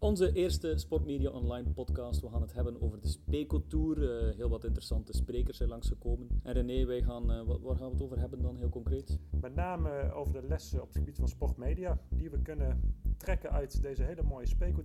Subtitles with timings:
[0.00, 2.20] Onze eerste Sportmedia Online podcast.
[2.20, 3.98] We gaan het hebben over de Speco Tour.
[3.98, 6.28] Uh, heel wat interessante sprekers zijn langsgekomen.
[6.42, 9.18] En René, wij gaan, uh, waar gaan we het over hebben dan heel concreet?
[9.40, 13.82] Met name over de lessen op het gebied van sportmedia die we kunnen trekken uit
[13.82, 14.82] deze hele mooie Speco.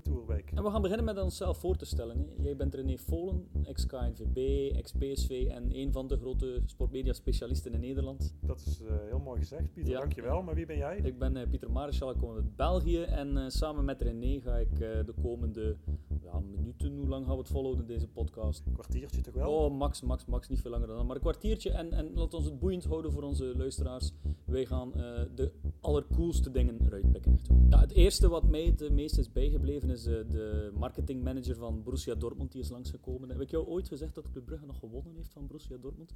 [0.53, 2.17] En we gaan beginnen met onszelf voor te stellen.
[2.17, 2.43] Hè.
[2.43, 4.37] Jij bent René Volen, ex-KNVB,
[4.75, 8.35] ex-PSV en een van de grote sportmedia specialisten in Nederland.
[8.41, 9.91] Dat is uh, heel mooi gezegd, Pieter.
[9.91, 9.99] Ja.
[9.99, 10.41] Dankjewel.
[10.41, 10.97] Maar wie ben jij?
[10.97, 15.13] Ik ben Pieter Marischal, ik kom uit België en samen met René ga ik de
[15.21, 15.77] komende
[16.21, 18.65] ja, minuten, hoe lang gaan we het volhouden deze podcast?
[18.65, 19.51] Een kwartiertje toch wel?
[19.51, 21.71] Oh, max, max, max, niet veel langer dan maar een kwartiertje.
[21.71, 24.11] En, en laat ons het boeiend houden voor onze luisteraars.
[24.45, 27.39] Wij gaan uh, de allercoolste dingen eruit pikken.
[27.69, 32.15] Ja, het eerste wat mij het meest is bijgebleven is uh, de marketingmanager van Borussia
[32.15, 32.51] Dortmund.
[32.51, 33.29] Die is langsgekomen.
[33.29, 36.13] Heb ik jou ooit gezegd dat Club Brugge nog gewonnen heeft van Borussia Dortmund?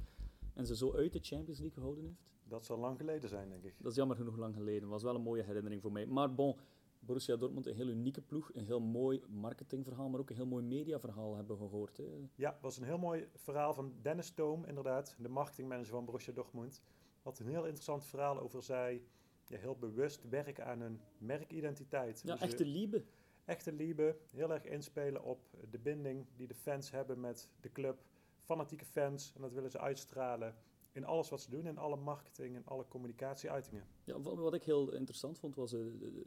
[0.54, 2.28] En ze zo uit de Champions League gehouden heeft?
[2.48, 3.74] Dat zal lang geleden zijn, denk ik.
[3.78, 4.88] Dat is jammer genoeg lang geleden.
[4.88, 6.06] was wel een mooie herinnering voor mij.
[6.06, 6.56] Maar bon,
[6.98, 10.64] Borussia Dortmund een heel unieke ploeg, een heel mooi marketingverhaal, maar ook een heel mooi
[10.64, 11.96] mediaverhaal hebben we gehoord.
[11.96, 12.04] Hè?
[12.34, 16.32] Ja, het was een heel mooi verhaal van Dennis Toom, inderdaad, de marketingmanager van Borussia
[16.32, 16.82] Dortmund.
[17.22, 19.02] Had een heel interessant verhaal over zij
[19.46, 22.22] ja, heel bewust werken aan hun merkidentiteit.
[22.24, 23.04] Ja, echte liebe.
[23.44, 28.02] Echte liebe, heel erg inspelen op de binding die de fans hebben met de club.
[28.40, 30.54] Fanatieke fans, en dat willen ze uitstralen
[30.98, 33.84] in alles wat ze doen, in alle marketing en alle communicatieuitingen.
[34.04, 35.86] Ja, wat ik heel interessant vond, was uh,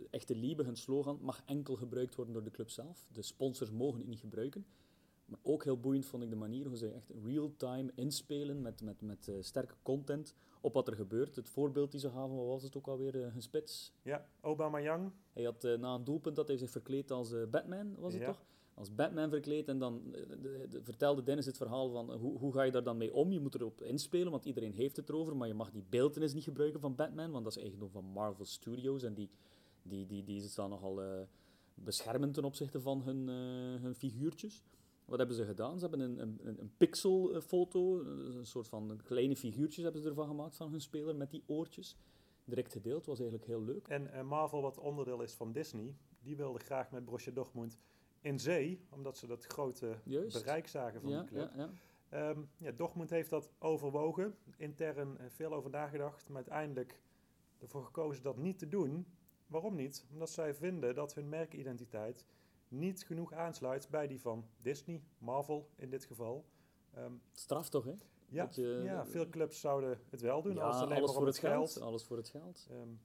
[0.09, 3.07] echte liebe, hun slogan, mag enkel gebruikt worden door de club zelf.
[3.11, 4.65] De sponsors mogen het niet gebruiken.
[5.25, 9.01] Maar ook heel boeiend vond ik de manier hoe ze echt real-time inspelen met, met,
[9.01, 11.35] met uh, sterke content op wat er gebeurt.
[11.35, 13.93] Het voorbeeld die ze gaven, wat was het ook alweer, uh, een spits?
[14.01, 15.11] Ja, Obama Young.
[15.33, 18.43] Hij had na een doelpunt dat hij zich verkleed als Batman, was het toch?
[18.73, 19.67] Als Batman verkleed.
[19.67, 22.83] En dan eh, de, de, vertelde Dennis het verhaal van hoe, hoe ga je daar
[22.83, 23.31] dan mee om?
[23.31, 25.35] Je moet erop inspelen, want iedereen heeft het erover.
[25.35, 28.45] Maar je mag die beeldenis niet gebruiken van Batman, want dat is eigendom van Marvel
[28.45, 29.03] Studios.
[29.03, 29.29] En die,
[29.81, 31.21] die, die, die staan nogal uh,
[31.73, 33.27] beschermend ten opzichte van hun,
[33.81, 34.63] hun figuurtjes.
[35.05, 35.79] Wat hebben ze gedaan?
[35.79, 40.55] Ze hebben een, een, een pixelfoto, een soort van kleine figuurtjes hebben ze ervan gemaakt
[40.55, 41.95] van hun speler met die oortjes.
[42.45, 43.87] Direct gedeeld, was eigenlijk heel leuk.
[43.87, 47.77] En Marvel, wat onderdeel is van Disney, die wilde graag met Borussia Dortmund
[48.21, 51.51] in zee, omdat ze dat grote bereik zagen van ja, de club.
[51.55, 51.69] Ja,
[52.09, 52.29] ja.
[52.29, 56.99] Um, ja, Dortmund heeft dat overwogen, intern uh, veel over nagedacht, maar uiteindelijk
[57.59, 59.05] ervoor gekozen dat niet te doen.
[59.47, 60.05] Waarom niet?
[60.11, 62.25] Omdat zij vinden dat hun merkidentiteit
[62.67, 66.45] niet genoeg aansluit bij die van Disney, Marvel in dit geval.
[66.97, 67.93] Um, Straf toch, hè?
[68.29, 70.55] Ja, je, ja, veel clubs zouden het wel doen.
[70.55, 71.71] Ja, alles, alleen alles voor het geld.
[71.71, 71.85] geld.
[71.85, 72.67] Alles voor het geld.
[72.71, 72.99] Um,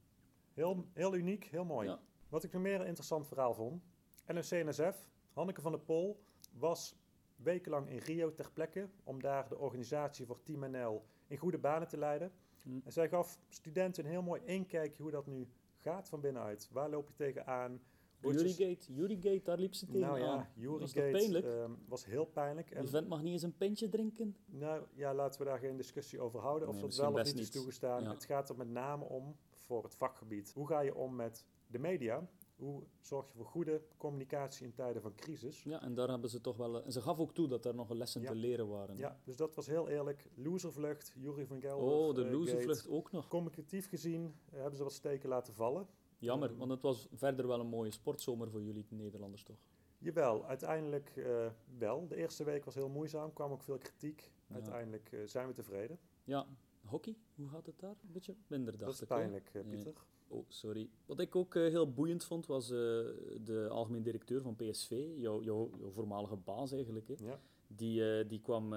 [0.52, 1.96] heel, heel uniek, heel mooi.
[2.28, 3.82] Wat ik nog meer een interessant verhaal vond,
[4.26, 6.20] NOC-NSF, Hanneke van der Pol,
[6.58, 6.96] was
[7.36, 11.88] wekenlang in Rio ter plekke om daar de organisatie voor Team NL in goede banen
[11.88, 12.32] te leiden.
[12.62, 12.78] Hm.
[12.84, 16.68] En zij gaf studenten een heel mooi inkijkje hoe dat nu gaat van binnenuit.
[16.72, 17.80] Waar loop je tegenaan?
[18.20, 22.70] Jurigate, Jurigate, daar liep ze tegen nou ja, Jurigate was, uh, was heel pijnlijk.
[22.70, 24.36] En Die vent mag niet eens een pintje drinken?
[24.46, 26.68] Nou ja, laten we daar geen discussie over houden.
[26.68, 28.06] Of dat wel of niet is toegestaan.
[28.06, 31.78] Het gaat er met name om, voor het vakgebied, hoe ga je om met de
[31.78, 32.28] media?
[32.56, 35.62] Hoe zorg je voor goede communicatie in tijden van crisis?
[35.62, 36.84] Ja, en daar hebben ze toch wel...
[36.84, 38.96] En ze gaf ook toe dat er nog lessen te leren waren.
[38.96, 40.30] Ja, dus dat was heel eerlijk.
[40.34, 41.88] Loservlucht, Jury van Gelder.
[41.88, 43.28] Oh, de uh, loservlucht ook nog.
[43.28, 45.86] Communicatief gezien uh, hebben ze wat steken laten vallen.
[46.18, 49.58] Jammer, um, want het was verder wel een mooie sportzomer voor jullie Nederlanders, toch?
[49.98, 51.46] Jawel, uiteindelijk uh,
[51.78, 52.06] wel.
[52.08, 54.30] De eerste week was heel moeizaam, kwam ook veel kritiek.
[54.52, 55.98] Uiteindelijk zijn we tevreden.
[56.24, 56.46] Ja,
[56.84, 57.96] hockey, hoe gaat het daar?
[58.02, 59.94] Een beetje minder, dacht Dat is pijnlijk, Pieter.
[60.28, 60.90] Oh, sorry.
[61.06, 65.70] Wat ik ook uh, heel boeiend vond, was de algemeen directeur van PSV, jouw, jouw,
[65.78, 67.08] jouw voormalige baas eigenlijk.
[67.08, 67.14] Hè?
[67.18, 67.40] Ja.
[67.68, 68.74] Die, die kwam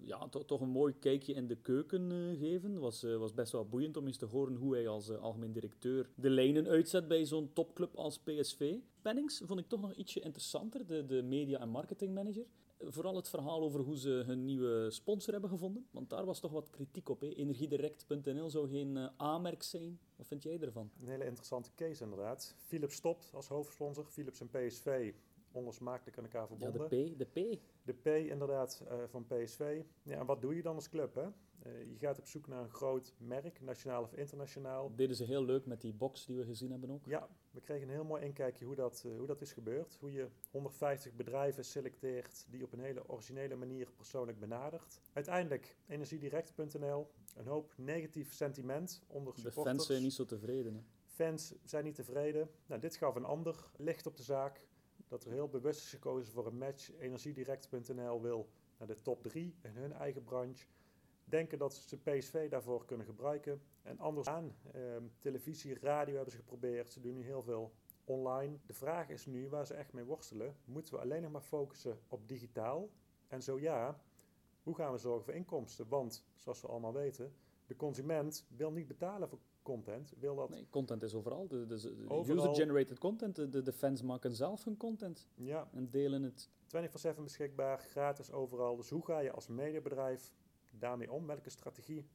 [0.00, 2.78] ja, to, toch een mooi kijkje in de keuken geven.
[2.78, 6.30] Was, was best wel boeiend om eens te horen hoe hij als algemeen directeur de
[6.30, 8.76] lijnen uitzet bij zo'n topclub als PSV.
[9.02, 12.46] Pennings vond ik toch nog ietsje interessanter, de, de media- en marketingmanager.
[12.82, 15.86] Vooral het verhaal over hoe ze hun nieuwe sponsor hebben gevonden.
[15.90, 17.20] Want daar was toch wat kritiek op.
[17.20, 17.28] Hè?
[17.28, 20.00] Energiedirect.nl zou geen uh, aanmerk zijn.
[20.16, 20.90] Wat vind jij ervan?
[21.00, 22.54] Een hele interessante case inderdaad.
[22.66, 24.04] Philips stopt als hoofdsponsor.
[24.04, 25.12] Philips en PSV
[25.52, 26.82] onlosmakelijk aan elkaar verbonden.
[26.82, 27.18] Ja, de P.
[27.18, 29.82] De P, de P inderdaad uh, van PSV.
[30.02, 31.14] Ja, en wat doe je dan als club?
[31.14, 31.26] Hè?
[31.66, 34.88] Uh, je gaat op zoek naar een groot merk, nationaal of internationaal.
[34.88, 37.04] Dat deden ze heel leuk met die box die we gezien hebben ook.
[37.06, 39.96] Ja, we kregen een heel mooi inkijkje hoe dat, uh, hoe dat is gebeurd.
[40.00, 45.00] Hoe je 150 bedrijven selecteert die op een hele originele manier persoonlijk benadert.
[45.12, 49.76] Uiteindelijk energiedirect.nl, een hoop negatief sentiment onder De supporters.
[49.76, 50.74] fans zijn niet zo tevreden.
[50.74, 50.80] Hè?
[51.04, 52.50] Fans zijn niet tevreden.
[52.66, 54.68] Nou, dit gaf een ander licht op de zaak.
[55.10, 56.92] Dat er heel bewust is gekozen voor een match.
[56.98, 58.48] Energiedirect.nl wil
[58.78, 60.66] naar de top 3 in hun eigen branche.
[61.24, 63.62] Denken dat ze PSV daarvoor kunnen gebruiken.
[63.82, 64.54] En anders aan.
[64.72, 64.80] Eh,
[65.18, 66.90] televisie, radio hebben ze geprobeerd.
[66.90, 67.72] Ze doen nu heel veel
[68.04, 68.58] online.
[68.66, 70.56] De vraag is nu waar ze echt mee worstelen.
[70.64, 72.88] Moeten we alleen nog maar focussen op digitaal?
[73.28, 74.00] En zo ja,
[74.62, 75.88] hoe gaan we zorgen voor inkomsten?
[75.88, 77.34] Want, zoals we allemaal weten,
[77.66, 80.12] de consument wil niet betalen voor content.
[80.18, 81.48] Wil dat nee, content is overal.
[81.48, 83.36] De, de, de user-generated content.
[83.36, 85.26] De, de, fans maken zelf hun content.
[85.34, 85.68] Ja.
[85.72, 86.48] En delen het.
[87.16, 88.76] 24-7 beschikbaar, gratis overal.
[88.76, 90.34] Dus hoe ga je als mediabedrijf
[90.78, 91.26] daarmee om?
[91.26, 92.06] Welke strategie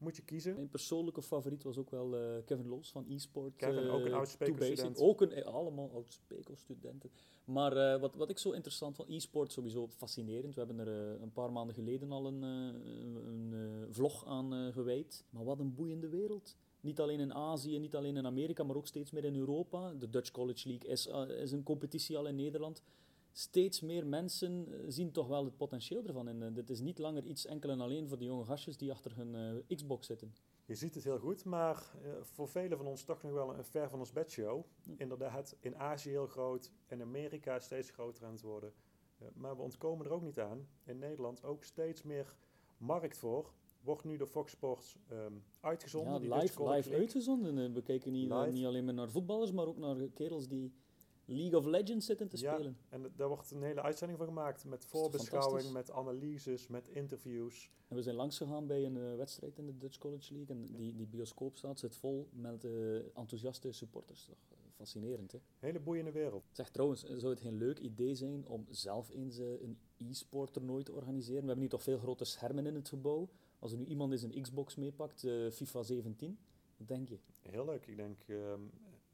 [0.00, 0.54] moet je kiezen?
[0.54, 3.56] Mijn persoonlijke favoriet was ook wel uh, Kevin Loos van eSport.
[3.56, 6.20] Kevin, uh, ook een oud student Ook een, eh, allemaal oud
[6.54, 7.10] studenten
[7.44, 10.54] Maar uh, wat, wat ik zo interessant vond, e-sport sowieso fascinerend.
[10.54, 15.24] We hebben er een paar maanden geleden al een, een, een vlog aan gewijd.
[15.30, 16.56] Maar wat een boeiende wereld.
[16.80, 19.92] Niet alleen in Azië, niet alleen in Amerika, maar ook steeds meer in Europa.
[19.92, 21.06] De Dutch College League is,
[21.42, 22.82] is een competitie al in Nederland
[23.32, 26.28] steeds meer mensen eh, zien toch wel het potentieel ervan.
[26.28, 28.90] En uh, dit is niet langer iets enkel en alleen voor de jonge gastjes die
[28.90, 30.34] achter hun Xbox zitten.
[30.64, 33.90] Je ziet het heel goed, maar voor velen van ons toch nog wel een ver
[33.90, 34.64] van ons bedshow.
[34.82, 34.92] Ja.
[34.96, 38.72] Inderdaad, in Azië heel groot, in Amerika steeds groter aan het worden.
[39.34, 40.68] maar we ontkomen er ook niet aan.
[40.84, 42.34] In Nederland ook steeds meer
[42.76, 43.52] markt voor.
[43.80, 46.22] Wordt nu door Fox Sports um, uitgezonden.
[46.22, 47.72] Ja, live, live uitgezonden.
[47.72, 50.72] We kijken niet, niet alleen maar naar voetballers, maar ook naar kerels die
[51.24, 52.76] League of Legends zitten te ja, spelen.
[52.88, 54.64] En daar wordt een hele uitzending van gemaakt.
[54.64, 57.70] Met voorbeschouwing, met analyses, met interviews.
[57.88, 60.56] En we zijn langs gegaan bij een uh, wedstrijd in de Dutch College League.
[60.56, 64.24] En die, die bioscoopzaal zit vol met uh, enthousiaste supporters.
[64.24, 64.38] Toch?
[64.76, 65.38] Fascinerend, hè?
[65.58, 66.44] Hele boeiende wereld.
[66.52, 70.92] Zeg trouwens, zou het geen leuk idee zijn om zelf eens een e-sport toernooi te
[70.92, 71.40] organiseren?
[71.40, 73.28] We hebben nu toch veel grote schermen in het gebouw.
[73.60, 76.38] Als er nu iemand eens een Xbox meepakt, FIFA 17,
[76.76, 77.18] wat denk je?
[77.40, 77.86] Heel leuk.
[77.86, 78.60] Ik denk ehm,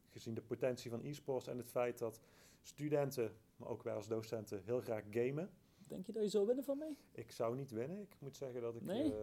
[0.09, 2.21] gezien de potentie van e-sports en het feit dat
[2.61, 5.49] studenten, maar ook wij als docenten, heel graag gamen.
[5.87, 6.95] Denk je dat je zou winnen van mij?
[7.11, 8.01] Ik zou niet winnen.
[8.01, 9.05] Ik moet zeggen dat ik nee?
[9.05, 9.15] uh,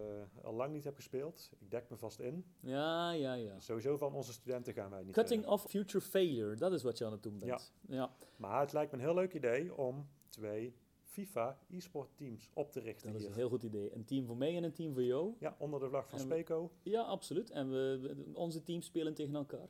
[0.42, 1.50] al lang niet heb gespeeld.
[1.58, 2.44] Ik dek me vast in.
[2.60, 3.60] Ja, ja, ja.
[3.60, 5.14] Sowieso van onze studenten gaan wij niet.
[5.14, 7.72] Cutting off future failure, dat is wat je aan het doen bent.
[7.86, 7.94] Ja.
[7.94, 8.14] ja.
[8.36, 10.74] Maar het lijkt me een heel leuk idee om twee
[11.14, 13.12] FIFA e-sport teams op te richten.
[13.12, 13.94] Dat is een heel goed idee.
[13.94, 15.34] Een team voor mij en een team voor jou.
[15.38, 16.70] Ja, onder de vlag van en Speco.
[16.82, 17.50] Ja, absoluut.
[17.50, 19.68] En we, onze teams spelen tegen elkaar.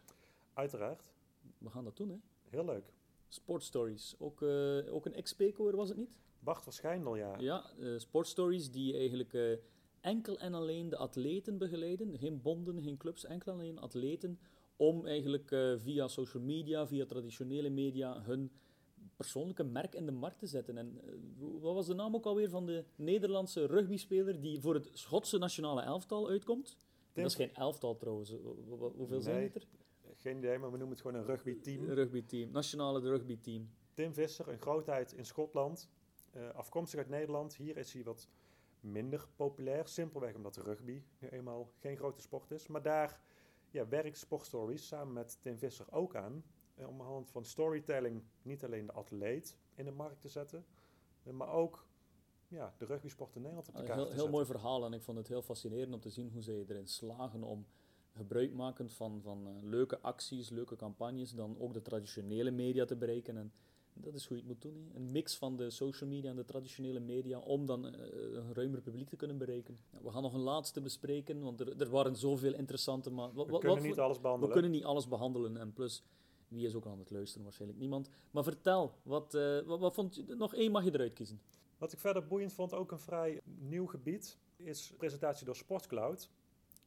[0.54, 1.12] Uiteraard.
[1.58, 2.16] We gaan dat doen, hè?
[2.48, 2.92] Heel leuk.
[3.28, 4.14] Sportstories.
[4.18, 6.18] Ook, uh, ook een ex-Peco, was het niet?
[6.38, 7.38] Bart Verschijndel, ja.
[7.38, 9.56] Ja, uh, Sportstories die eigenlijk uh,
[10.00, 12.18] enkel en alleen de atleten begeleiden.
[12.18, 14.38] Geen bonden, geen clubs, enkel en alleen atleten.
[14.76, 18.52] Om eigenlijk via social media, via traditionele media, hun
[19.16, 20.78] persoonlijke merk in de markt te zetten.
[20.78, 21.00] En
[21.60, 25.82] wat was de naam ook alweer van de Nederlandse rugbyspeler die voor het Schotse nationale
[25.82, 26.76] elftal uitkomt?
[27.12, 28.34] Dat is geen elftal trouwens.
[28.68, 29.20] Hoeveel nee.
[29.20, 29.66] zijn het er?
[30.16, 31.84] Geen idee, maar we noemen het gewoon een rugbyteam.
[31.84, 33.68] Rugbyteam, nationale rugbyteam.
[33.94, 35.90] Tim Visser, een grootheid in Schotland,
[36.36, 37.56] uh, afkomstig uit Nederland.
[37.56, 38.28] Hier is hij wat
[38.80, 42.66] minder populair, simpelweg omdat rugby nu eenmaal geen grote sport is.
[42.66, 43.20] Maar daar
[43.70, 46.44] ja, werkt Sportstories samen met Tim Visser ook aan.
[46.76, 50.28] Uh, om aan de hand van storytelling niet alleen de atleet in de markt te
[50.28, 50.64] zetten,
[51.22, 51.86] uh, maar ook
[52.48, 55.02] ja, de rugbysport in Nederland op de kaart heel, te heel mooi verhaal en ik
[55.02, 57.66] vond het heel fascinerend om te zien hoe zij erin slagen om
[58.10, 62.96] gebruik maken van, van uh, leuke acties, leuke campagnes, dan ook de traditionele media te
[62.96, 63.36] bereiken.
[63.36, 63.52] En
[63.92, 64.90] dat is hoe je het moet doen.
[64.94, 67.92] Een mix van de social media en de traditionele media om dan uh,
[68.32, 69.78] een ruimer publiek te kunnen bereiken.
[69.90, 73.10] Ja, we gaan nog een laatste bespreken, want er, er waren zoveel interessante...
[73.10, 74.48] Maar we kunnen niet alles behandelen.
[74.48, 76.02] We kunnen niet alles behandelen en plus...
[76.48, 77.44] Wie is ook aan het luisteren?
[77.44, 78.08] Waarschijnlijk niemand.
[78.30, 81.40] Maar vertel, wat, uh, wat, wat vond je, nog één mag je eruit kiezen.
[81.78, 86.30] Wat ik verder boeiend vond, ook een vrij nieuw gebied, is presentatie door Sportcloud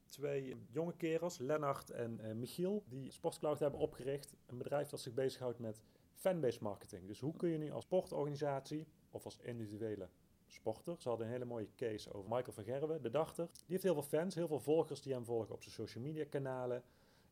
[0.07, 4.35] twee jonge kerels, Lennart en uh, Michiel, die Sportcloud hebben opgericht.
[4.45, 5.81] Een bedrijf dat zich bezighoudt met
[6.13, 7.07] fanbase marketing.
[7.07, 10.09] Dus hoe kun je nu als sportorganisatie of als individuele
[10.47, 10.95] sporter.
[10.99, 13.45] Ze hadden een hele mooie case over Michael van Gerwen, de dachter.
[13.45, 16.25] Die heeft heel veel fans, heel veel volgers die hem volgen op zijn social media
[16.29, 16.83] kanalen.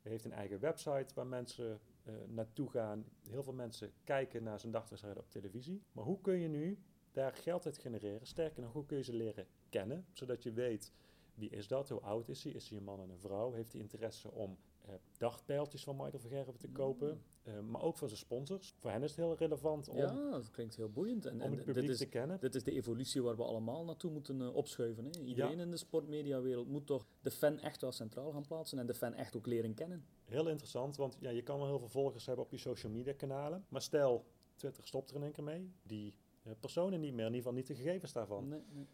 [0.09, 3.05] Heeft een eigen website waar mensen uh, naartoe gaan.
[3.29, 5.83] Heel veel mensen kijken naar zijn dagwedstrijden op televisie.
[5.91, 6.79] Maar hoe kun je nu
[7.11, 8.27] daar geld uit genereren?
[8.27, 10.05] Sterker nog, hoe kun je ze leren kennen?
[10.11, 10.93] Zodat je weet
[11.33, 11.89] wie is dat?
[11.89, 12.53] Hoe oud is hij?
[12.53, 13.51] Is hij een man en een vrouw?
[13.51, 14.57] Heeft hij interesse om
[15.17, 17.21] dagpijltjes van Michael Vergerven te kopen?
[17.43, 18.73] Uh, maar ook voor zijn sponsors.
[18.77, 21.25] Voor hen is het heel relevant om, ja, dat klinkt heel boeiend.
[21.25, 22.39] En, om het publiek dit is, te kennen.
[22.39, 25.05] Dit is de evolutie waar we allemaal naartoe moeten uh, opschuiven.
[25.05, 25.19] Hè?
[25.19, 25.63] Iedereen ja.
[25.63, 29.13] in de sportmediawereld moet toch de fan echt wel centraal gaan plaatsen en de fan
[29.13, 30.05] echt ook leren kennen.
[30.25, 33.13] Heel interessant, want ja, je kan wel heel veel volgers hebben op je social media
[33.13, 33.65] kanalen.
[33.69, 34.25] Maar stel,
[34.55, 35.71] Twitter stopt er in één keer mee.
[35.83, 36.13] Die
[36.59, 38.47] personen niet meer, in ieder geval niet de gegevens daarvan.
[38.47, 38.87] Nee, nee.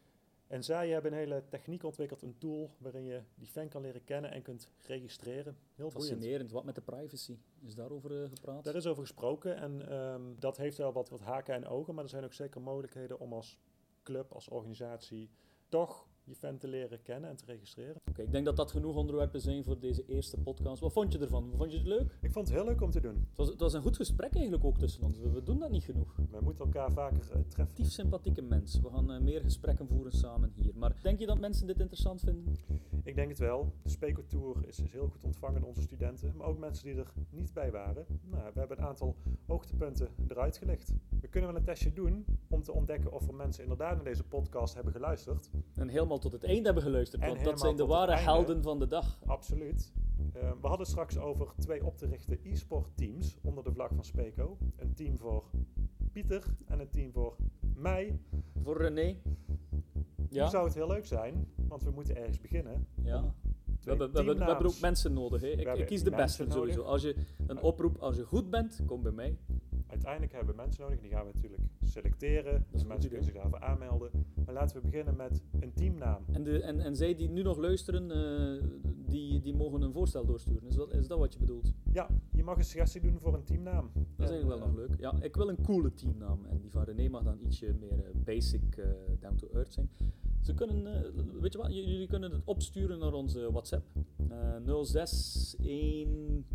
[0.51, 4.03] En zij hebben een hele techniek ontwikkeld, een tool waarin je die fan kan leren
[4.03, 5.57] kennen en kunt registreren.
[5.75, 6.29] Heel Fascinerend.
[6.29, 6.51] Boeiend.
[6.51, 7.37] Wat met de privacy?
[7.61, 8.63] Is daarover uh, gepraat?
[8.63, 12.03] Daar is over gesproken en um, dat heeft wel wat, wat haken en ogen, maar
[12.03, 13.57] er zijn ook zeker mogelijkheden om als
[14.03, 15.29] club, als organisatie,
[15.69, 18.01] toch je fan te leren kennen en te registreren.
[18.09, 20.81] Oké, ik denk dat dat genoeg onderwerpen zijn voor deze eerste podcast.
[20.81, 21.53] Wat vond je ervan?
[21.57, 22.17] Vond je het leuk?
[22.21, 23.15] Ik vond het heel leuk om te doen.
[23.15, 25.17] Het was, het was een goed gesprek eigenlijk ook tussen ons.
[25.17, 26.15] We, doen dat niet genoeg.
[26.31, 27.75] We moeten elkaar vaker uh, treffen.
[27.75, 28.79] Tief sympathieke mens.
[28.79, 30.71] We gaan uh, meer gesprekken voeren samen hier.
[30.75, 32.55] Maar denk je dat mensen dit interessant vinden?
[33.03, 33.73] Ik denk het wel.
[33.83, 36.33] De Speco Tour is, is heel goed ontvangen door onze studenten.
[36.35, 38.05] Maar ook mensen die er niet bij waren.
[38.23, 39.15] Nou, we hebben een aantal
[39.47, 40.91] hoogtepunten eruit gelegd.
[41.21, 44.23] We kunnen wel een testje doen om te ontdekken of er mensen inderdaad naar deze
[44.23, 45.49] podcast hebben geluisterd.
[45.75, 47.25] En helemaal tot het eind hebben geluisterd.
[47.25, 49.19] want dat zijn de ware helden van de dag.
[49.25, 49.91] Absoluut.
[50.35, 54.03] Uh, we hadden straks over twee op te richten e-sport teams onder de vlag van
[54.03, 54.57] Speco.
[54.77, 55.43] Een team voor
[56.11, 57.35] Pieter en een team voor
[57.75, 58.19] mij.
[58.63, 59.15] Voor René.
[60.29, 60.43] Ja.
[60.43, 62.87] Nu zou het heel leuk zijn, want we moeten ergens beginnen.
[63.03, 63.33] Ja.
[63.83, 65.41] We hebben, we, hebben, we hebben, ook mensen nodig.
[65.41, 65.47] Hè.
[65.47, 66.81] Ik, ik, kies de beste sowieso.
[66.81, 67.15] Als je
[67.47, 69.37] een oproep, als je goed bent, kom bij mij.
[69.87, 72.65] Uiteindelijk hebben we mensen nodig, die gaan we natuurlijk selecteren.
[72.71, 74.20] Dus mensen kunnen zich daarvoor aanmelden.
[74.51, 76.23] Maar laten we beginnen met een teamnaam.
[76.31, 78.63] En, de, en, en zij die nu nog luisteren, uh,
[79.05, 80.67] die, die mogen een voorstel doorsturen.
[80.67, 81.73] Is dat, is dat wat je bedoelt?
[81.91, 83.91] Ja, je mag een suggestie doen voor een teamnaam.
[83.93, 84.99] Dat is eigenlijk wel nog leuk.
[84.99, 86.45] Ja, ik wil een coole teamnaam.
[86.45, 88.85] En die van René mag dan ietsje meer uh, basic, uh,
[89.19, 89.89] down to earth zijn.
[90.41, 90.91] Ze kunnen, uh,
[91.41, 93.85] weet je wat, jullie kunnen het opsturen naar onze WhatsApp.
[94.31, 96.45] Uh, 0619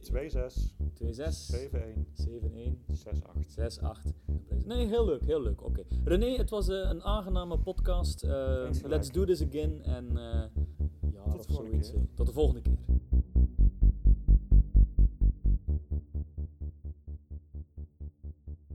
[0.00, 3.82] 26 26 71 71 68.
[3.82, 4.66] 68.
[4.66, 5.62] Nee, heel leuk, heel leuk.
[5.64, 5.80] Oké.
[5.80, 6.00] Okay.
[6.04, 8.24] René, het was uh, een aangename podcast.
[8.24, 9.82] Uh, let's do this again.
[9.82, 10.08] En
[11.12, 11.92] ja, tot, keer.
[12.14, 12.78] tot de volgende keer.